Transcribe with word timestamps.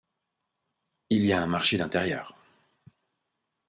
Il 1.11 1.25
y 1.25 1.31
a 1.31 1.43
un 1.43 1.45
marché 1.45 1.77
d'intérieur. 1.77 2.35